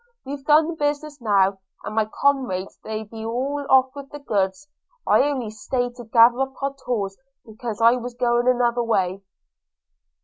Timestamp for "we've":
0.25-0.43